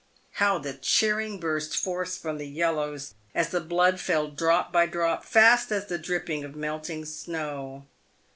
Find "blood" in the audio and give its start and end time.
3.61-3.99